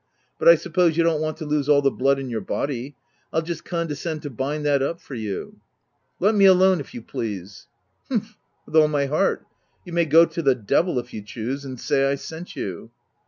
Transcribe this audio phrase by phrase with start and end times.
[0.39, 2.95] But I suppose you don't want to lose all the blood in your body—
[3.31, 5.57] I'll just condescend to bind that up for you/'"
[6.19, 7.67] Let me alone, if you please."
[8.09, 8.35] u Humph!
[8.65, 9.45] with all my heart.
[9.85, 12.89] You may go to the d 1 if you choose— and say I sent you."